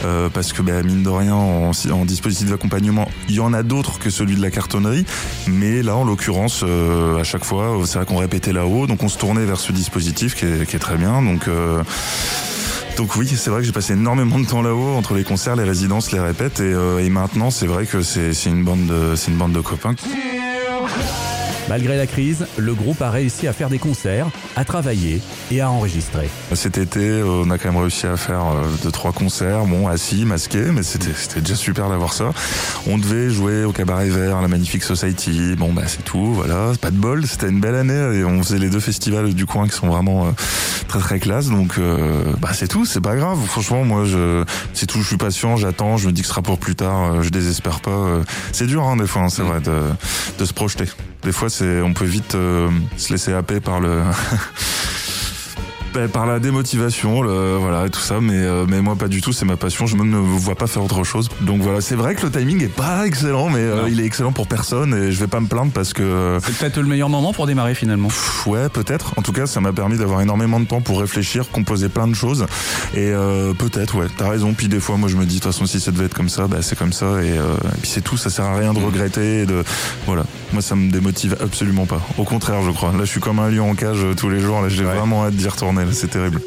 Euh, 0.04 0.28
parce 0.32 0.52
que 0.52 0.62
bah, 0.62 0.82
mine 0.82 1.02
de 1.02 1.08
rien, 1.08 1.34
en, 1.34 1.72
en 1.92 2.04
dispositif 2.04 2.48
d'accompagnement, 2.48 3.10
il 3.28 3.34
y 3.34 3.40
en 3.40 3.52
a 3.52 3.62
d'autres 3.62 3.98
que 3.98 4.08
celui 4.10 4.34
de 4.34 4.42
la 4.42 4.50
cartonnerie, 4.50 5.04
mais 5.46 5.82
là, 5.82 5.96
en 5.96 6.04
l'occurrence, 6.04 6.64
euh, 6.66 7.20
à 7.20 7.24
chaque 7.24 7.44
fois, 7.44 7.76
c'est 7.84 7.98
vrai 7.98 8.06
qu'on 8.06 8.16
répétait 8.16 8.52
là-haut, 8.52 8.86
donc 8.86 9.02
on 9.02 9.08
se 9.08 9.18
tournait 9.18 9.44
vers 9.44 9.60
ce 9.60 9.72
dispositif 9.72 10.34
qui 10.34 10.46
est, 10.46 10.66
qui 10.66 10.76
est 10.76 10.80
très 10.80 10.96
bien, 10.96 11.22
donc. 11.22 11.48
Euh, 11.48 11.82
donc 12.96 13.16
oui, 13.16 13.26
c'est 13.28 13.50
vrai 13.50 13.60
que 13.60 13.66
j'ai 13.66 13.72
passé 13.72 13.94
énormément 13.94 14.38
de 14.38 14.44
temps 14.44 14.62
là-haut 14.62 14.94
entre 14.96 15.14
les 15.14 15.24
concerts, 15.24 15.56
les 15.56 15.64
résidences, 15.64 16.12
les 16.12 16.20
répètes, 16.20 16.60
et, 16.60 16.72
et 17.00 17.08
maintenant 17.08 17.50
c'est 17.50 17.66
vrai 17.66 17.86
que 17.86 18.02
c'est 18.02 18.32
une 18.46 18.64
bande 18.64 18.84
de, 18.86 19.14
c'est 19.16 19.30
une 19.30 19.38
bande 19.38 19.52
de 19.52 19.60
copains. 19.60 19.94
Malgré 21.70 21.96
la 21.96 22.08
crise, 22.08 22.48
le 22.58 22.74
groupe 22.74 23.00
a 23.00 23.12
réussi 23.12 23.46
à 23.46 23.52
faire 23.52 23.68
des 23.68 23.78
concerts, 23.78 24.26
à 24.56 24.64
travailler 24.64 25.22
et 25.52 25.60
à 25.60 25.70
enregistrer. 25.70 26.28
Cet 26.52 26.78
été, 26.78 26.98
euh, 26.98 27.44
on 27.44 27.50
a 27.52 27.58
quand 27.58 27.70
même 27.70 27.80
réussi 27.80 28.08
à 28.08 28.16
faire 28.16 28.40
euh, 28.40 28.64
deux 28.82 28.90
trois 28.90 29.12
concerts, 29.12 29.66
bon 29.66 29.86
assis, 29.86 30.24
masqués, 30.24 30.72
mais 30.72 30.82
c'était 30.82 31.12
c'était 31.14 31.40
déjà 31.40 31.54
super 31.54 31.88
d'avoir 31.88 32.12
ça. 32.12 32.32
On 32.88 32.98
devait 32.98 33.30
jouer 33.30 33.62
au 33.62 33.70
Cabaret 33.70 34.08
Vert, 34.08 34.38
à 34.38 34.42
la 34.42 34.48
Magnifique 34.48 34.82
Society. 34.82 35.54
Bon 35.56 35.72
bah 35.72 35.84
c'est 35.86 36.02
tout, 36.02 36.34
voilà, 36.34 36.72
pas 36.80 36.90
de 36.90 36.96
bol. 36.96 37.24
C'était 37.24 37.48
une 37.48 37.60
belle 37.60 37.76
année 37.76 38.18
et 38.18 38.24
on 38.24 38.42
faisait 38.42 38.58
les 38.58 38.68
deux 38.68 38.80
festivals 38.80 39.32
du 39.32 39.46
coin 39.46 39.68
qui 39.68 39.76
sont 39.76 39.86
vraiment 39.86 40.26
euh, 40.26 40.30
très 40.88 40.98
très 40.98 41.20
classe. 41.20 41.50
Donc 41.50 41.78
bah 42.40 42.50
c'est 42.52 42.66
tout, 42.66 42.84
c'est 42.84 43.00
pas 43.00 43.14
grave. 43.14 43.38
Franchement, 43.46 43.84
moi 43.84 44.04
je 44.06 44.42
c'est 44.74 44.86
tout, 44.86 45.02
je 45.02 45.06
suis 45.06 45.18
patient, 45.18 45.54
j'attends, 45.54 45.98
je 45.98 46.08
me 46.08 46.12
dis 46.12 46.22
que 46.22 46.26
ce 46.26 46.32
sera 46.32 46.42
pour 46.42 46.58
plus 46.58 46.74
tard. 46.74 47.22
Je 47.22 47.28
désespère 47.28 47.78
pas. 47.78 48.22
C'est 48.50 48.66
dur 48.66 48.82
hein, 48.82 48.96
des 48.96 49.06
fois, 49.06 49.22
hein, 49.22 49.28
c'est 49.28 49.44
mm. 49.44 49.46
vrai 49.46 49.60
de 49.60 49.82
de 50.40 50.44
se 50.44 50.52
projeter. 50.52 50.86
Des 51.22 51.32
fois, 51.32 51.50
c'est, 51.50 51.59
on 51.62 51.92
peut 51.92 52.04
vite 52.04 52.34
euh, 52.34 52.68
se 52.96 53.12
laisser 53.12 53.32
happer 53.32 53.60
par 53.60 53.80
le, 53.80 54.02
Ben, 55.92 56.08
par 56.08 56.24
la 56.24 56.38
démotivation, 56.38 57.20
le, 57.20 57.56
voilà, 57.56 57.88
tout 57.88 57.98
ça, 57.98 58.20
mais, 58.20 58.36
euh, 58.36 58.64
mais 58.68 58.80
moi 58.80 58.94
pas 58.94 59.08
du 59.08 59.20
tout, 59.20 59.32
c'est 59.32 59.44
ma 59.44 59.56
passion, 59.56 59.86
je 59.86 59.96
ne 59.96 60.16
vois 60.18 60.54
pas 60.54 60.68
faire 60.68 60.84
autre 60.84 61.02
chose. 61.02 61.28
Donc 61.40 61.62
voilà, 61.62 61.80
c'est 61.80 61.96
vrai 61.96 62.14
que 62.14 62.24
le 62.24 62.30
timing 62.30 62.62
est 62.62 62.68
pas 62.68 63.08
excellent, 63.08 63.50
mais 63.50 63.58
euh, 63.58 63.88
il 63.88 64.00
est 64.00 64.04
excellent 64.04 64.30
pour 64.30 64.46
personne 64.46 64.94
et 64.94 65.10
je 65.10 65.18
vais 65.18 65.26
pas 65.26 65.40
me 65.40 65.48
plaindre 65.48 65.72
parce 65.72 65.92
que... 65.92 66.38
C'est 66.44 66.56
peut-être 66.56 66.76
le 66.76 66.86
meilleur 66.86 67.08
moment 67.08 67.32
pour 67.32 67.48
démarrer 67.48 67.74
finalement. 67.74 68.06
Pff, 68.06 68.46
ouais, 68.46 68.68
peut-être. 68.68 69.14
En 69.16 69.22
tout 69.22 69.32
cas, 69.32 69.46
ça 69.46 69.60
m'a 69.60 69.72
permis 69.72 69.96
d'avoir 69.96 70.20
énormément 70.20 70.60
de 70.60 70.66
temps 70.66 70.80
pour 70.80 71.00
réfléchir, 71.00 71.50
composer 71.50 71.88
plein 71.88 72.06
de 72.06 72.14
choses. 72.14 72.46
Et 72.94 73.10
euh, 73.10 73.52
peut-être, 73.52 73.96
ouais, 73.96 74.06
t'as 74.16 74.28
raison. 74.28 74.54
Puis 74.54 74.68
des 74.68 74.78
fois, 74.78 74.96
moi 74.96 75.08
je 75.08 75.16
me 75.16 75.24
dis, 75.24 75.38
de 75.38 75.42
toute 75.42 75.52
façon, 75.52 75.66
si 75.66 75.80
ça 75.80 75.90
devait 75.90 76.04
être 76.04 76.14
comme 76.14 76.28
ça, 76.28 76.46
bah, 76.46 76.58
c'est 76.60 76.78
comme 76.78 76.92
ça. 76.92 77.20
Et, 77.20 77.36
euh, 77.36 77.56
et 77.74 77.80
puis 77.82 77.90
c'est 77.90 78.00
tout, 78.00 78.16
ça 78.16 78.30
sert 78.30 78.44
à 78.44 78.54
rien 78.54 78.72
de 78.74 78.78
regretter. 78.78 79.40
Et 79.40 79.46
de... 79.46 79.64
Voilà, 80.06 80.22
moi 80.52 80.62
ça 80.62 80.76
me 80.76 80.88
démotive 80.92 81.36
absolument 81.42 81.86
pas. 81.86 82.00
Au 82.16 82.24
contraire, 82.24 82.62
je 82.62 82.70
crois. 82.70 82.92
Là, 82.92 83.00
je 83.00 83.10
suis 83.10 83.20
comme 83.20 83.40
un 83.40 83.50
lion 83.50 83.68
en 83.68 83.74
cage 83.74 84.04
euh, 84.04 84.14
tous 84.14 84.30
les 84.30 84.38
jours. 84.38 84.62
Là, 84.62 84.68
j'ai 84.68 84.84
vraiment 84.84 85.24
hâte 85.24 85.34
d'y 85.34 85.48
retourner. 85.48 85.79
C'est 85.92 86.10
terrible. 86.10 86.40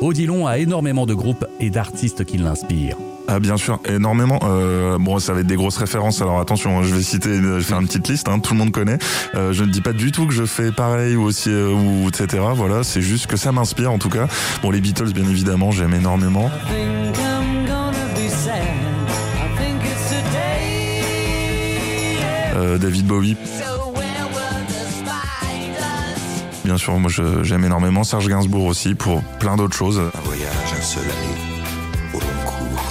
Odilon 0.00 0.46
a 0.46 0.58
énormément 0.58 1.06
de 1.06 1.14
groupes 1.14 1.46
et 1.60 1.70
d'artistes 1.70 2.24
qui 2.24 2.38
l'inspirent. 2.38 2.96
Ah 3.26 3.40
bien 3.40 3.56
sûr, 3.56 3.80
énormément. 3.86 4.38
Euh, 4.42 4.98
bon, 4.98 5.18
ça 5.18 5.32
va 5.32 5.40
être 5.40 5.46
des 5.46 5.56
grosses 5.56 5.78
références. 5.78 6.20
Alors 6.20 6.40
attention, 6.40 6.82
je 6.82 6.94
vais 6.94 7.02
citer, 7.02 7.34
je 7.34 7.40
vais 7.40 7.62
faire 7.62 7.80
une 7.80 7.86
petite 7.86 8.08
liste. 8.08 8.28
Hein, 8.28 8.38
tout 8.38 8.52
le 8.52 8.58
monde 8.58 8.70
connaît. 8.70 8.98
Euh, 9.34 9.52
je 9.52 9.64
ne 9.64 9.70
dis 9.70 9.80
pas 9.80 9.94
du 9.94 10.12
tout 10.12 10.26
que 10.26 10.34
je 10.34 10.44
fais 10.44 10.72
pareil 10.72 11.16
ou 11.16 11.22
aussi 11.22 11.48
euh, 11.48 11.72
ou 11.72 12.08
etc. 12.08 12.42
Voilà, 12.54 12.84
c'est 12.84 13.00
juste 13.00 13.26
que 13.26 13.36
ça 13.36 13.50
m'inspire 13.50 13.92
en 13.92 13.98
tout 13.98 14.10
cas. 14.10 14.28
Bon, 14.62 14.70
les 14.70 14.80
Beatles, 14.80 15.12
bien 15.12 15.28
évidemment, 15.28 15.70
j'aime 15.70 15.94
énormément. 15.94 16.50
think 23.54 23.78
I'm 23.78 23.93
bien 26.64 26.76
sûr, 26.76 26.98
moi 26.98 27.10
je- 27.10 27.42
j'aime 27.42 27.64
énormément. 27.64 28.04
Serge 28.04 28.28
Gainsbourg 28.28 28.64
aussi 28.64 28.94
pour 28.94 29.22
plein 29.38 29.56
d'autres 29.56 29.76
choses. 29.76 29.98
Un 29.98 30.20
voyage, 30.24 30.48
un 30.78 30.82
seul 30.82 31.02
aller, 31.04 32.12
au 32.14 32.18
long 32.20 32.26
cours, 32.46 32.84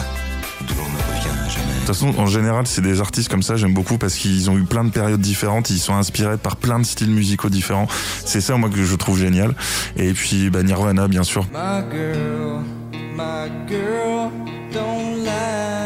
d'où 0.67 0.73
l'on 0.75 0.83
ne 0.83 0.97
revient 1.17 1.49
jamais. 1.51 1.73
De 1.73 1.77
toute 1.79 1.87
façon, 1.87 2.13
en 2.17 2.27
général, 2.27 2.65
c'est 2.67 2.81
des 2.81 3.01
artistes 3.01 3.29
comme 3.29 3.43
ça, 3.43 3.55
j'aime 3.55 3.73
beaucoup 3.73 3.97
parce 3.97 4.15
qu'ils 4.15 4.49
ont 4.49 4.57
eu 4.57 4.63
plein 4.63 4.83
de 4.83 4.89
périodes 4.91 5.21
différentes, 5.21 5.69
ils 5.69 5.79
sont 5.79 5.95
inspirés 5.95 6.37
par 6.37 6.55
plein 6.55 6.79
de 6.79 6.85
styles 6.85 7.09
musicaux 7.11 7.49
différents. 7.49 7.87
C'est 8.25 8.41
ça, 8.41 8.55
moi, 8.55 8.69
que 8.69 8.83
je 8.83 8.95
trouve 8.95 9.17
génial. 9.19 9.55
Et 9.97 10.13
puis, 10.13 10.49
bah, 10.49 10.63
Nirvana, 10.63 11.07
bien 11.07 11.23
sûr. 11.23 11.43
My 11.53 11.83
girl, 11.91 12.61
my 13.15 13.51
girl, 13.67 14.29
don't 14.73 15.23
lie 15.23 15.25
to 15.25 15.29
me. 15.29 15.82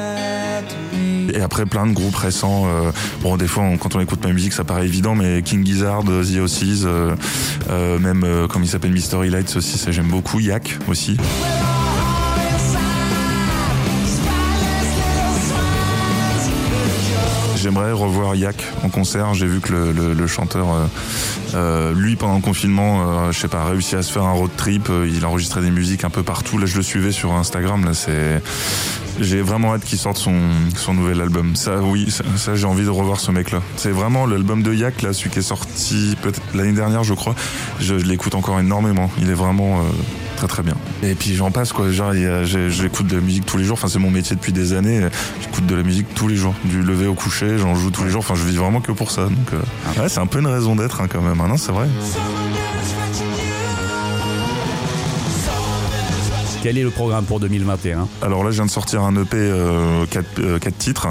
Et 1.38 1.42
après, 1.42 1.68
plein 1.68 1.86
de 1.86 1.94
groupes 1.94 2.16
récents. 2.16 2.64
euh, 2.66 2.92
bon, 3.22 3.38
des 3.38 3.46
fois, 3.46 3.64
quand 3.80 3.96
on 3.96 4.00
écoute 4.00 4.24
ma 4.24 4.34
musique, 4.34 4.54
ça 4.54 4.64
paraît 4.64 4.88
évident, 4.88 5.14
mais 5.14 5.44
King 5.44 5.64
Gizzard, 5.64 6.02
euh, 6.10 6.24
The 6.24 6.40
Ossies, 6.40 6.82
euh, 6.86 8.00
même, 8.00 8.26
comme 8.50 8.64
il 8.64 8.68
s'appelle, 8.68 8.92
Mystery 8.92 9.30
Lights 9.30 9.56
aussi, 9.56 9.78
ça 9.78 9.92
j'aime 9.92 10.08
beaucoup. 10.08 10.40
Yak 10.40 10.80
aussi. 10.88 11.16
J'aimerais 17.56 17.92
revoir 17.92 18.34
Yak 18.34 18.56
en 18.84 18.90
concert. 18.90 19.36
J'ai 19.36 19.46
vu 19.46 19.60
que 19.60 19.74
le, 19.74 20.28
chanteur, 20.28 20.68
lui, 21.94 22.16
pendant 22.16 22.36
le 22.36 22.42
confinement, 22.42 23.02
euh, 23.02 23.32
je 23.32 23.40
sais 23.40 23.48
pas, 23.48 23.62
a 23.62 23.66
réussi 23.66 23.96
à 23.96 24.02
se 24.02 24.12
faire 24.12 24.24
un 24.24 24.32
road 24.32 24.52
trip. 24.58 24.90
Il 25.06 25.24
enregistrait 25.24 25.62
des 25.62 25.72
musiques 25.72 26.04
un 26.04 26.10
peu 26.10 26.24
partout. 26.24 26.58
Là, 26.58 26.66
je 26.66 26.78
le 26.78 26.84
suivais 26.84 27.12
sur 27.12 27.34
Instagram. 27.34 27.86
Là, 27.86 27.94
c'est, 27.94 28.42
j'ai 29.20 29.42
vraiment 29.42 29.74
hâte 29.74 29.84
qu'il 29.84 29.98
sorte 29.98 30.18
son, 30.18 30.36
son 30.76 30.94
nouvel 30.94 31.22
album. 31.22 31.56
Ça, 31.56 31.82
oui, 31.82 32.10
ça, 32.12 32.24
ça, 32.36 32.56
j'ai 32.56 32.66
envie 32.66 32.86
de 32.86 32.90
revoir 32.90 33.20
ce 33.20 33.32
mec-là. 33.32 33.62
C'est 33.76 33.92
vraiment 33.92 34.26
l'album 34.26 34.64
de 34.64 34.74
Yak, 34.74 35.02
là, 35.02 35.14
celui 35.14 35.30
qui 35.30 35.40
est 35.40 35.42
sorti 35.44 36.16
peut-être 36.22 36.42
l'année 36.54 36.74
dernière, 36.74 37.04
je 37.04 37.14
crois. 37.14 37.36
Je, 37.80 37.98
je 38.00 38.06
l'écoute 38.06 38.36
encore 38.36 38.60
énormément. 38.60 39.10
Il 39.20 39.30
est 39.30 39.34
vraiment 39.36 39.80
euh, 39.80 39.84
très 40.36 40.48
très 40.48 40.64
bien. 40.64 40.76
Et 41.04 41.16
puis 41.16 41.36
j'en 41.36 41.52
passe 41.52 41.74
quoi. 41.74 41.92
Genre, 41.92 42.14
j'écoute 42.44 43.08
de 43.08 43.16
la 43.16 43.22
musique 43.22 43.46
tous 43.46 43.58
les 43.58 43.64
jours. 43.64 43.74
Enfin, 43.78 43.88
c'est 43.88 44.00
mon 44.00 44.12
métier 44.12 44.36
depuis 44.36 44.54
des 44.54 44.74
années. 44.74 45.02
J'écoute 45.42 45.66
de 45.66 45.76
la 45.76 45.84
musique 45.84 46.08
tous 46.16 46.28
les 46.28 46.36
jours, 46.36 46.54
du 46.66 46.82
lever 46.82 47.08
au 47.08 47.14
coucher. 47.14 47.58
J'en 47.58 47.76
joue 47.76 47.92
tous 47.92 48.04
les 48.04 48.10
jours. 48.10 48.20
Enfin, 48.20 48.36
je 48.36 48.44
vis 48.44 48.58
vraiment 48.58 48.82
que 48.82 48.92
pour 48.92 49.12
ça. 49.12 49.24
Donc, 49.24 49.54
euh, 49.54 50.02
ouais, 50.02 50.10
c'est 50.10 50.20
un 50.20 50.28
peu 50.28 50.40
une 50.40 50.48
raison 50.48 50.76
d'être 50.76 51.02
hein, 51.02 51.08
quand 51.12 51.22
même. 51.22 51.40
hein, 51.42 51.48
non, 51.48 51.58
c'est 51.58 51.72
vrai. 51.72 51.88
Quel 56.68 56.78
est 56.78 56.84
le 56.84 56.90
programme 56.90 57.24
pour 57.24 57.40
2021 57.40 58.10
Alors 58.22 58.44
là, 58.44 58.52
je 58.52 58.56
viens 58.56 58.66
de 58.66 58.70
sortir 58.70 59.02
un 59.02 59.16
EP 59.16 59.38
4 60.12 60.78
titres, 60.78 61.08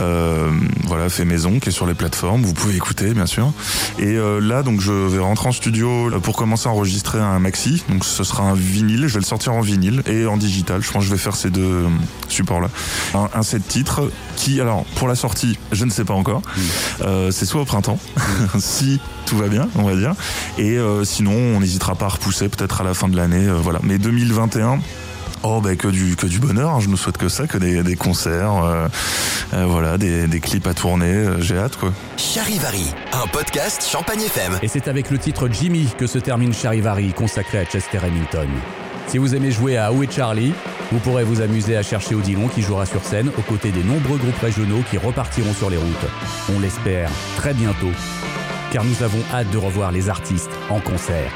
euh, 0.00 0.48
voilà, 0.84 1.08
fait 1.08 1.24
maison, 1.24 1.58
qui 1.58 1.70
est 1.70 1.72
sur 1.72 1.86
les 1.86 1.94
plateformes. 1.94 2.42
Vous 2.42 2.54
pouvez 2.54 2.76
écouter, 2.76 3.12
bien 3.12 3.26
sûr. 3.26 3.52
Et 3.98 4.16
euh, 4.16 4.38
là, 4.38 4.62
donc, 4.62 4.80
je 4.80 4.92
vais 4.92 5.18
rentrer 5.18 5.48
en 5.48 5.52
studio 5.52 6.08
euh, 6.08 6.20
pour 6.20 6.36
commencer 6.36 6.68
à 6.68 6.70
enregistrer 6.70 7.18
un 7.18 7.40
maxi. 7.40 7.82
Donc, 7.88 8.04
ce 8.04 8.22
sera 8.22 8.44
un 8.44 8.54
vinyle. 8.54 9.08
Je 9.08 9.14
vais 9.14 9.18
le 9.18 9.26
sortir 9.26 9.54
en 9.54 9.60
vinyle 9.60 10.04
et 10.06 10.24
en 10.26 10.36
digital. 10.36 10.80
Je 10.84 10.92
pense 10.92 11.02
que 11.02 11.08
je 11.08 11.12
vais 11.12 11.18
faire 11.18 11.34
ces 11.34 11.50
deux 11.50 11.62
euh, 11.62 11.88
supports-là. 12.28 12.68
Un, 13.14 13.28
un 13.34 13.42
set 13.42 13.66
titres 13.66 14.08
qui, 14.36 14.60
alors, 14.60 14.84
pour 14.94 15.08
la 15.08 15.16
sortie, 15.16 15.58
je 15.72 15.84
ne 15.84 15.90
sais 15.90 16.04
pas 16.04 16.14
encore. 16.14 16.42
Euh, 17.00 17.32
c'est 17.32 17.44
soit 17.44 17.62
au 17.62 17.64
printemps, 17.64 17.98
si 18.60 19.00
tout 19.26 19.36
va 19.36 19.48
bien, 19.48 19.68
on 19.76 19.82
va 19.82 19.96
dire. 19.96 20.14
Et 20.58 20.78
euh, 20.78 21.04
sinon, 21.04 21.32
on 21.32 21.60
n'hésitera 21.60 21.94
pas 21.94 22.06
à 22.06 22.10
repousser 22.10 22.48
peut-être 22.48 22.80
à 22.80 22.84
la 22.84 22.94
fin 22.94 23.08
de 23.08 23.16
l'année. 23.16 23.48
euh, 23.48 23.54
voilà. 23.54 23.80
Mais 23.82 23.98
2021. 23.98 24.80
Oh 25.44 25.60
bah 25.60 25.74
que 25.74 25.88
du 25.88 26.14
que 26.14 26.26
du 26.26 26.38
bonheur, 26.38 26.70
hein, 26.70 26.80
je 26.80 26.88
nous 26.88 26.96
souhaite 26.96 27.18
que 27.18 27.28
ça, 27.28 27.48
que 27.48 27.58
des, 27.58 27.82
des 27.82 27.96
concerts, 27.96 28.62
euh, 28.62 28.86
euh, 29.54 29.64
voilà, 29.66 29.98
des, 29.98 30.28
des 30.28 30.38
clips 30.38 30.66
à 30.68 30.74
tourner, 30.74 31.12
euh, 31.12 31.40
j'ai 31.40 31.58
hâte 31.58 31.76
quoi. 31.76 31.92
Charivari, 32.16 32.94
un 33.12 33.26
podcast 33.26 33.84
Champagne 33.90 34.20
FM. 34.20 34.60
Et 34.62 34.68
c'est 34.68 34.86
avec 34.86 35.10
le 35.10 35.18
titre 35.18 35.48
Jimmy 35.48 35.88
que 35.98 36.06
se 36.06 36.18
termine 36.18 36.54
Charivari, 36.54 37.12
consacré 37.12 37.58
à 37.58 37.64
Chester 37.64 37.98
Remington. 37.98 38.46
Si 39.08 39.18
vous 39.18 39.34
aimez 39.34 39.50
jouer 39.50 39.76
à 39.76 39.92
Où 39.92 40.04
est 40.04 40.12
Charlie, 40.12 40.54
vous 40.92 41.00
pourrez 41.00 41.24
vous 41.24 41.40
amuser 41.40 41.76
à 41.76 41.82
chercher 41.82 42.14
Odilon 42.14 42.46
qui 42.46 42.62
jouera 42.62 42.86
sur 42.86 43.02
scène 43.02 43.30
aux 43.36 43.42
côtés 43.42 43.72
des 43.72 43.82
nombreux 43.82 44.18
groupes 44.18 44.40
régionaux 44.40 44.84
qui 44.90 44.96
repartiront 44.96 45.54
sur 45.54 45.70
les 45.70 45.76
routes. 45.76 46.06
On 46.54 46.60
l'espère 46.60 47.10
très 47.36 47.52
bientôt, 47.52 47.90
car 48.70 48.84
nous 48.84 49.02
avons 49.02 49.22
hâte 49.34 49.50
de 49.50 49.58
revoir 49.58 49.90
les 49.90 50.08
artistes 50.08 50.50
en 50.70 50.78
concert. 50.78 51.32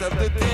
Of 0.00 0.18
the 0.18 0.28
days 0.40 0.53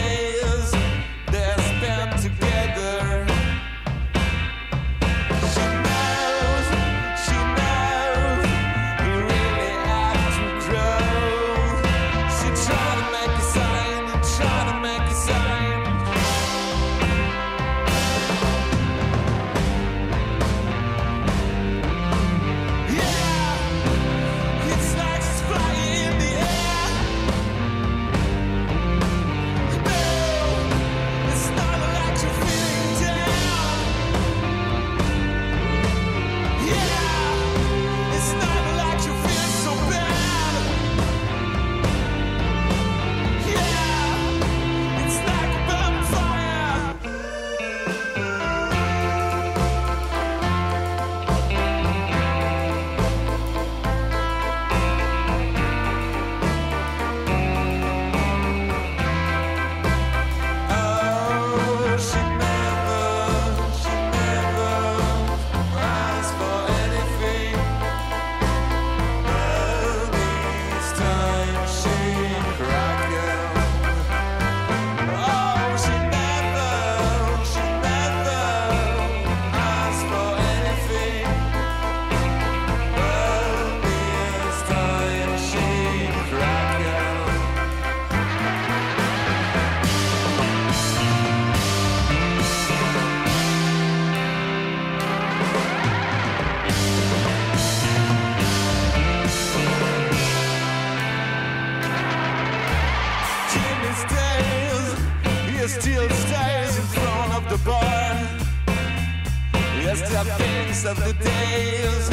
Yes, 109.91 110.09
there 110.09 110.19
are 110.21 110.39
things 110.39 110.85
of 110.85 110.97
the 110.99 111.13
days. 111.15 112.11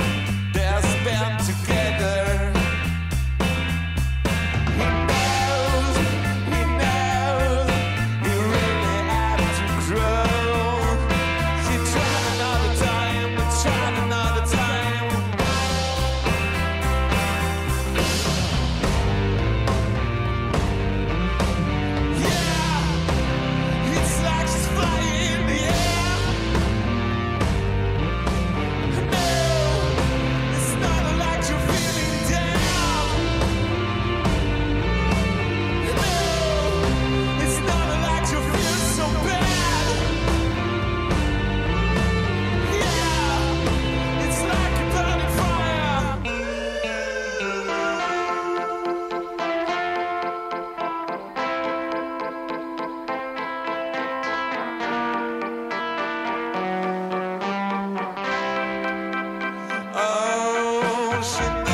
They're 0.51 0.81
spent 0.81 1.47
Russian 61.27 61.66